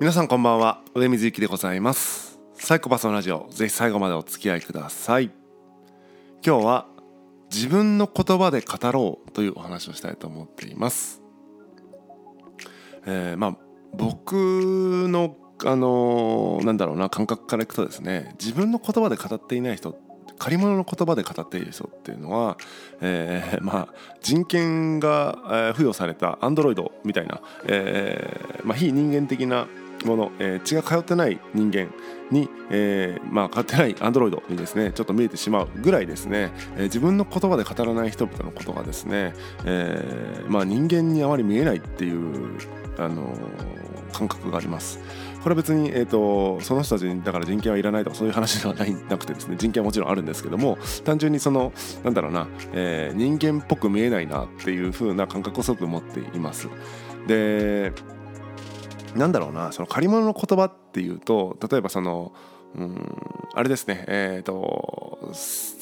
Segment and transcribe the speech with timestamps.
[0.00, 0.80] 皆さんこんばんは。
[0.94, 2.38] 上水幸でございます。
[2.54, 3.48] サイコパスのラジオ。
[3.50, 5.32] ぜひ最後までお付き合いください。
[6.46, 6.86] 今日は
[7.52, 11.20] 自分の言葉で語ろうというお話をしたいと思っています。
[13.06, 13.56] えー、まあ
[13.92, 14.34] 僕
[15.08, 19.98] のあのー、なんだろうな感覚からいくとですね自分の言葉で語っていない人
[20.38, 22.56] 借り物の言葉で語っている人っていうのは、
[23.00, 29.66] えー、まあ、人権が付与されたアンドロイドみたいな、えーまあ、非人間的な
[30.04, 31.88] もの、えー、血が通ってない人間
[32.30, 39.34] に、えー、まあ、通ってないアンドロイドにですねちょっと見えてしまうぐらいですね、えー、自分の言葉で語らない人々のことがですね、
[39.64, 42.58] えまあ、人間にあまり見えないっていう、
[42.98, 43.32] あの
[44.12, 44.98] 感覚があります。
[45.42, 51.72] これは別に、えーと、その人たちにだから人権はいらないとかそういう話ではないなくてですね人権はもちろんあるんですけども単純にその
[52.02, 56.68] なんだろうな、えー、人間っぽく見えないなっていう風な感覚をすごく持っています。
[57.28, 57.92] で
[59.14, 62.32] なんだろうなその借り物の言葉っていうと例えばその
[62.74, 63.16] うん
[63.54, 65.18] あれですねえっ、ー、と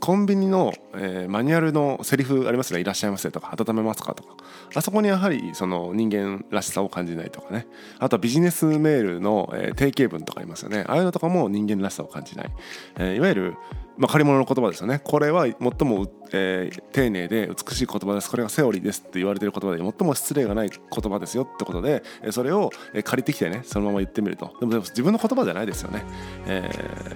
[0.00, 4.36] コンビニの、えー、マニュアルのセリフありますね「いらっしゃいませ」とか「温めますか」とか。
[4.74, 7.66] あそこにやはりその人間らしさを感じないとかね。
[7.98, 10.84] あとはビジネスメールの、えー、定型文とかありますよね。
[10.86, 12.50] ああいうのとかも人間らしさを感じない、
[12.98, 13.56] え、いわゆる
[14.00, 14.98] まあ、借り物の言葉ですよね。
[15.04, 18.30] これは最も、えー、丁寧で美しい言葉です。
[18.30, 22.70] これがセオリーですって言われてる言葉で最も失礼がない言葉ですよってことでそれを
[23.04, 24.56] 借りてきてねそのまま言ってみると。
[24.60, 26.02] でも自分の言葉じゃないですよね、
[26.46, 26.70] え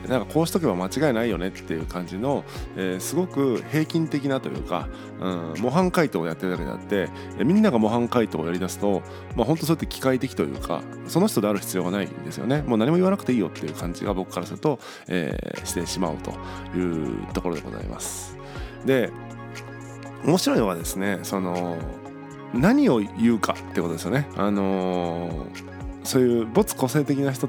[0.04, 2.44] ー、なんかこうしとけば間違いないよねっていう感じの、
[2.76, 4.88] えー、すごく平均的なというか、
[5.20, 7.08] うん、模範解答をやってるだけであって
[7.42, 9.00] みんなが模範解答をやりだすと、
[9.36, 12.62] まあ、本当そうやって機械的というかその人である必要がないんですよね。
[12.62, 16.32] もう何も言わなくていいよっていう感じが僕からすると、えー、してしまうと。
[16.74, 18.36] いうところでございます。
[18.84, 19.10] で
[20.24, 21.76] 面白いのはですねその
[22.54, 24.28] 何を言うかってことですよね。
[24.36, 25.73] あのー
[26.04, 27.48] そういう没個性的な人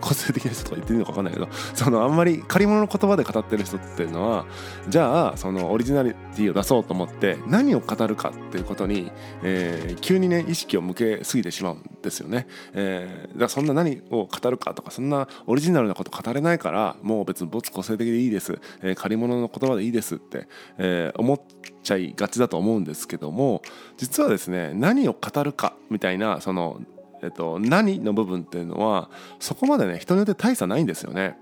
[0.00, 4.46] 個性的な人とか言っていいのか分かんないけどそのあんまり借り物の言葉で語ってる人っていうのは
[4.88, 9.10] じゃあそのオリジナリティを出そうと思って何を語るかっていうことに、
[9.42, 12.46] えー、急にね意識を向けすぎてしまうんですよね。
[12.72, 20.48] えー、だからそんな何を語るかとかそんなオリジナルなこと語れないからもう別に没個性的でいいです、えー、借り物の言葉でいいですって、
[20.78, 21.40] えー、思っ
[21.82, 23.62] ちゃいがちだと思うんですけども
[23.96, 26.80] 実はですね何を語るかみたいなその
[27.22, 31.38] えっと、何の部分っていうのはそこまでね人によって大差ないんですよね。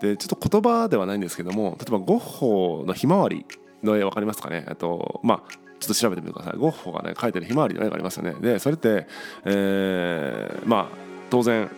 [0.00, 3.46] でちょっと言葉ではないんですけども例えばゴッホの「ひまわり」
[3.84, 4.66] の絵分かりますかね？
[4.78, 6.58] とまあちょっと調べてみてください。
[6.58, 8.34] ゴッホがね描いてるひまわりの絵がありますよね。
[8.40, 9.06] でそれって、
[9.44, 10.96] えー、まあ
[11.30, 11.68] 当然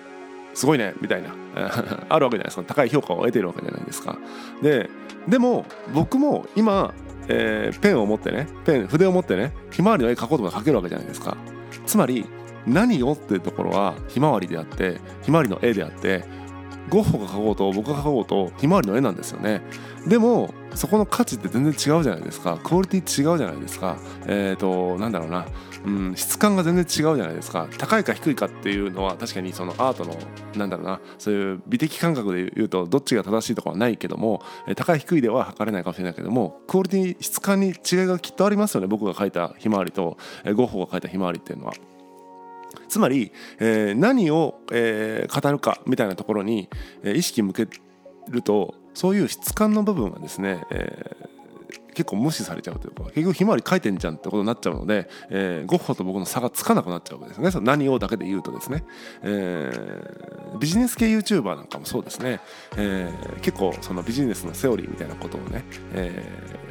[0.54, 1.30] すごいねみたいな
[2.08, 2.62] あるわけじゃないですか。
[2.64, 4.18] 高い評価を得ているわけじゃないですか。
[4.62, 4.88] で
[5.28, 5.64] でも
[5.94, 6.94] 僕も今、
[7.28, 11.36] えー、ペンを持ってねペン筆を持ってねひまわりの絵描こうとか描けるわけじゃないですか。
[11.86, 12.26] つまり
[12.66, 16.24] 何をっていうところはひまわりであってひまわりの絵であって
[16.88, 19.62] ゴッホが描こうと僕が描こうとひまわりの絵なんですよね。
[20.06, 22.58] でもそこの価値って全然違うじゃないですか。
[22.62, 23.96] クオリティ違うじゃないですか。
[24.26, 25.46] えっ、ー、となんだろうな。
[25.86, 27.68] うん、質感が全然違うじゃないですか。
[27.78, 30.14] 高いか低いかっていうのは確かにそのアートの
[30.56, 31.00] なんだろうな。
[31.18, 34.42] そういう美的感覚で言うとどっちが正しいとかはないけども
[34.76, 37.74] 高い低いでは測れないかもしれないけどもクオリティ質感に違い
[38.06, 38.86] がきっとありますよね。
[38.86, 40.16] 僕が描いたひまわりと
[40.54, 41.72] ゴッホが描いたひまわりっていうのは。
[42.94, 46.68] つまり、えー、何を、えー、語るかみたいなところに、
[47.02, 47.66] えー、意識向け
[48.28, 51.16] るとそういう質感の部分はですね、え、
[51.92, 57.50] 結構無視されちゃうというか結局ひまわり書いてんじゃんってことになっちゃうので、えー、ゴッホと僕の差がつかなくなっちゃうわけですね。
[57.50, 58.84] その何をだけで言うとですね、
[59.22, 62.38] えー、ビジネス系 YouTuber なんかもそうですね、
[62.76, 66.22] えー、結構そのビジネスのセオリーみたいなことをね、え、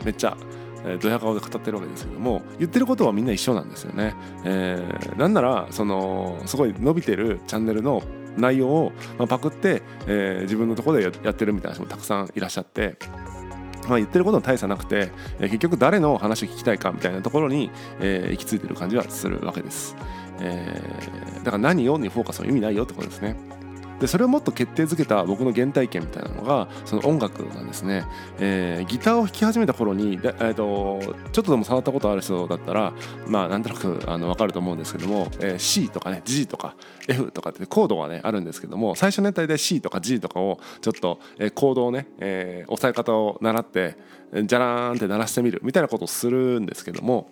[0.05, 0.37] めっちゃ
[0.85, 4.15] えー、ドヤ顔で語ってるわけですけども言ってることはみんな一緒なんですよね。
[4.43, 8.03] えー、なんならそのすごい伸びてるチャンネルの
[8.37, 12.97] 内容を、まあ、パクって、えー、自分のとこでやってるみたいな人もたくさんいらっしゃって。
[13.87, 15.11] まあ、言ってることは大差なくて、
[15.41, 19.97] え、結局誰の話を聞きたいかみたいなところに、えー、行き着いてる感じはするわけです、
[20.39, 23.35] えー、だから何をにフォーカスは意味ないよってことですね
[24.03, 28.03] でそれをもっと決定づけた僕の原体験みたいなのがその音楽なんですね、
[28.37, 30.99] えー、ギターを弾き始めた頃にで、えーと、
[31.31, 32.91] ちょっとでも触ったことある人だったら
[33.27, 36.75] まあなんとなくあの分かると思うんですけども、えー、C とかね G とか
[37.07, 43.95] F とかってコードがねあるんですけども最初ね大体 C とか G とかをちょっと、えー、コードをね、えー、押さえ方を習って
[44.43, 47.29] じゃらーんって鳴らしてみるみたいなことをするんですけども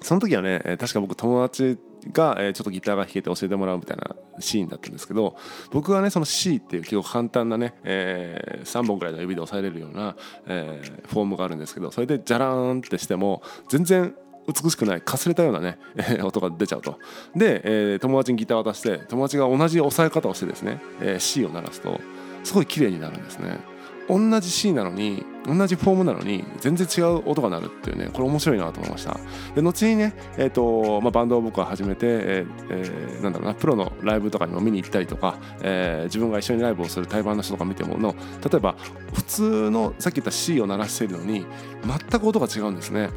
[0.00, 1.78] その時はね確か僕友達
[2.10, 5.36] が、えー、ちょっとギターが弾けて教えてもらうみたいなシーンだったんですけど
[5.70, 10.16] 僕はねその C っていう結構簡単なね、えー、3本ぐらいの指で押さえれるような、
[10.46, 14.14] えー、フォームがあるんですけどそれでジャラーンってしても全然
[14.48, 15.78] 美しくないかすれたようなね
[16.24, 16.98] 音が出ちゃうと。
[17.36, 22.00] で、えー、友達にギター渡して友達が同じ押さえ方をしてですね、えー、C を鳴らすと
[22.42, 23.71] すごい綺麗になるんですね。
[24.08, 29.18] 同じ C なのに同じフォームなのに全然違う音が鳴るっていうねこれ面白いなと思いました。
[29.54, 38.14] で後にね、えーとまあ、バンドを僕は始めて、ええー、なんだろうなプロのライブとかにも見に行ったりとか、えー、自分が一緒にライブをする対バンの人とか見てもの
[38.48, 38.76] 例えば
[39.12, 41.44] 普通のさっき言った C を鳴らしているのに
[41.84, 43.10] 全く音が違うんですね。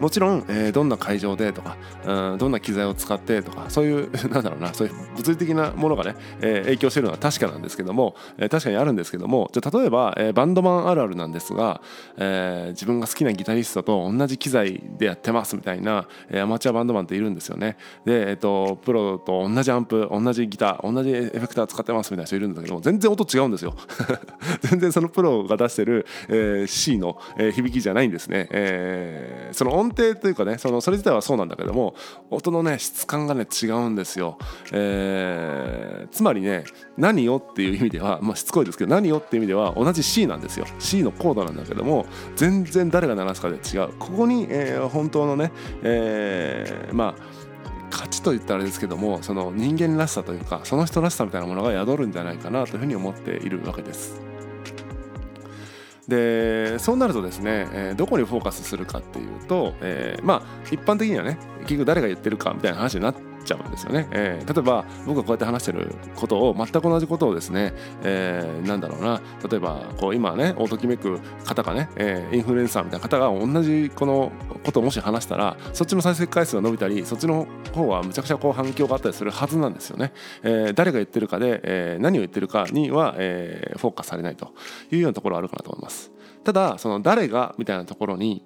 [0.00, 1.76] もちろん、えー、どんな会場でとか、
[2.06, 11.80] うん、どんな機材を使ってとかそういう なんだろうなそういう物理的なものがね、えー、影響してるのは確かなんですけども、えー、確かにあるんですけどもじゃ例えば、え、バンドマンあるあるなんですが、
[12.16, 17.76] え、自分が好きなギタリストと同じ機材でやってますみたいな、え、アマチュアバンドマンっているんですよね。
[18.04, 23.74] で、えーと、プロと同じアンプ同じギター同じエフェクター使ってますみたいな人いるんだけども全然音違うんですよ。
[24.62, 31.94] 全然そのプロが出してる、え、C の、え、響きじゃないんですね、えー、その音程というかねそのそれ自体はそうなんだけども
[32.30, 34.38] 音のね質感がね違うんですよ、
[34.72, 36.64] えー、つまりね
[36.96, 40.66] 何をっていう意味では、まあ、しつこいですけど何をっていう意味では同じ C なんですよ。
[40.78, 43.92] C のコードなんだけども全然誰が鳴らすかで違う。
[43.98, 45.52] ここに、えー、本当のね、
[45.82, 47.44] えー、まあ
[47.90, 54.33] 価値と言ったらあれですけどもその人間らしさというかその人らしさみたいなものが宿るんじゃないかなというふうに思っているわけです。
[56.08, 69.20] でそうなるとですね、えー、どこにフォーカスするかっていうと、えー、まあ一般的にはね結局誰が言ってるかみたいな話になってちゃうんですよね、えー、例えば僕がこうやって話してることを全く同じことをですね、えー、なんだろうな。
[69.48, 74.32] 例えばこう今ねおときめく方がね、えー、インフルエンサーみたいな方が同じこの
[74.64, 80.12] ことをもし話したらそっちの再生回数が伸びたりそっちの方はむちゃくちゃこう反響があったりするはずなんですよね、
[80.42, 84.54] えー、誰が言ってるかで、えー、何を言ってるかには、えー、フォーカスされないと
[84.90, 86.10] いうようなところあるかなと思います。
[86.44, 88.44] ただその誰がみたいなところに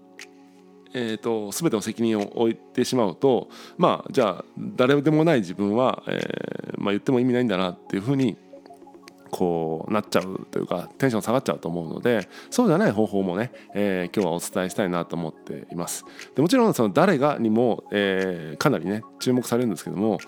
[0.94, 8.36] えーと、全ての責任を置いてしまうとまあじゃあ誰でもない自分は、えーまあ、言っても意味ないんだなっていうふうに
[9.30, 16.04] こうなっちゃうというかテンション下がっちゃうと思うのでそうじゃない方法もね、えー、今日はお伝えしたいなと思っています。
[16.34, 20.18] でもちろんその誰がにも、えー、かなりね注目されるんですけども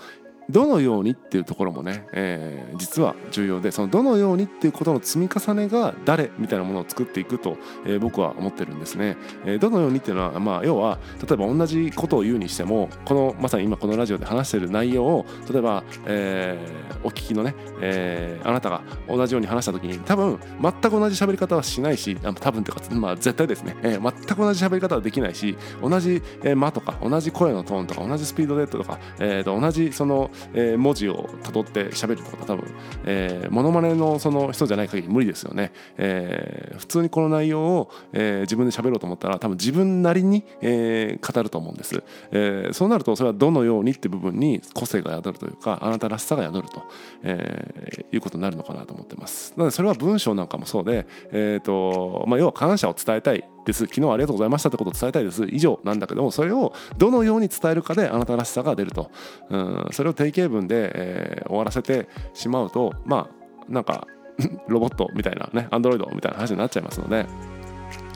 [0.50, 46.82] どのようにっていうところもね、えー、実は重要でそのどのようにっていうことの積み重ねが誰みたいなものを作っていくと、えー、僕は思ってるんですね、えー、どのようにっていうのは、まあ、要は例えば同じことを言うにしてもこのまさに今このラジオで話してる内容を例えば、えー、お聞きのね、えー、あなたが同じように話した時に多分全く同じ喋り方はしないし多分っていうか、まあ、絶対ですね、えー、全く同じ喋り方はできないし同じ間とか同じ声のトーンとか同じスピードでとか、えー、と同じそのえー、文字をたどって喋るとは多分、えー、モノマネのその人じゃない限り無理ですよね、えー、普通にこの内容を、えー、自分で喋ろうと思ったら多分自分なりに、えー、語ると思うんです、えー、そうなるとそれはどのようにって部分に個性が宿るというかあなたらしさが宿ると、
[47.22, 49.52] えー、いうことになるのかなと思ってます。
[49.56, 53.86] なのでそれは文章なんかもそうで、えーとまあ、要は感謝を伝えたいです。
[53.86, 55.46] 昨日ありがとうございましたってことを伝えたいです。
[55.50, 59.10] 以上なんだけどもそれをどのように伝えるかであなたらしさが出ると、
[59.48, 64.06] うん、それを定型文で、えー、終わらせてしまうとまあなんか
[64.68, 67.26] ロボットみたいなねアンドロイドみたいな話になっちゃいますので。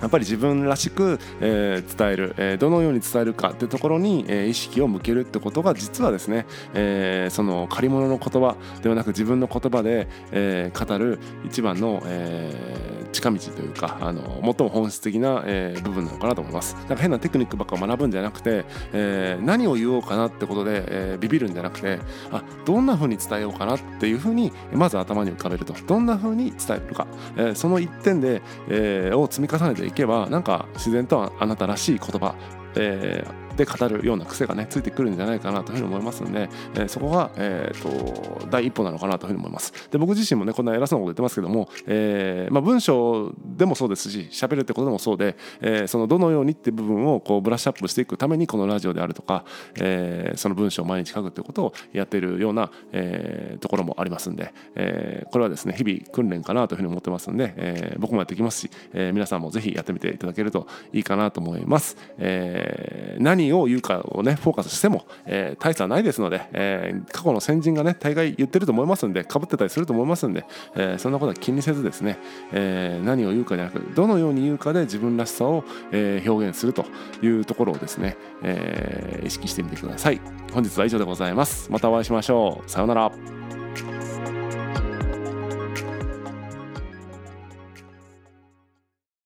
[0.01, 16.77] やっぱり自分らしく、えー、伝える、えー、どのように伝えるかっていうところに、えー、意識を向けるってことが実はですね、え、その借り物の言葉ではなく自分の言葉で、え、語る一番の、えー、近道というかあの最も本質的な、えー、部分なのかなと思います。
[16.89, 22.01] だか変なテクニックばっか学ぶんじゃなくて、えー、何を言おうかなってことで、えー、ビビるんじゃなくて
[22.33, 27.07] あどんな風に伝えようかなっていう風にまず頭に浮かべるとどんな風に伝えるか、
[27.37, 32.35] えー、その一点で、えー、を積み重ねていけばなんか自然とあなたらしい言葉、
[32.77, 39.73] えー、で語るような癖がねついてくるんじゃないかなというふうに思いますので、えー、そこが、えーと、第一歩なのかなというふうに思います。
[39.91, 49.45] で僕自身もねこんな偉そうなこと言ってますけども、えーまあ、文章でもそうですし喋るってことでもそうで、え、そのどのようにって部分をこうブラッシュアップしていくためにこのラジオであるとか、
[49.81, 72.19] え、その文章を毎日書くってことをやっているような、え、ところもありますんで、え、これはですね日々訓練かなというふうに思ってますんで、え、僕もやっていきますし、え、皆さんもぜひやってみていただけるといいかなと思います、えー、何を言うかをねフォーカスしても、えー、大差ないですので、えー、過去の先人がね大概言ってると思いますんでかぶってたりすると思いますんで、えー、そんなことは気にせずですね、
[72.53, 76.87] えー、何を言うかじゃなくどのように言うかで自分らしさを、えー、表現すると
[77.23, 80.21] いうところをですね、えー、意識してみてください。
[80.53, 81.71] 本日は以上でございます。
[81.71, 82.71] またお会いしましょう。
[82.71, 83.64] さようなら。